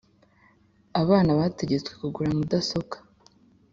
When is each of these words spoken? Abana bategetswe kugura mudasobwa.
Abana 1.01 1.31
bategetswe 1.39 1.91
kugura 2.01 2.29
mudasobwa. 2.37 2.97